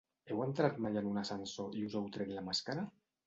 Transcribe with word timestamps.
Heu 0.29 0.39
entrat 0.45 0.79
mai 0.85 0.97
en 1.01 1.09
un 1.09 1.21
ascensor 1.23 1.77
i 1.81 1.85
us 1.89 1.99
heu 1.99 2.09
tret 2.17 2.35
la 2.39 2.45
màscara? 2.49 2.87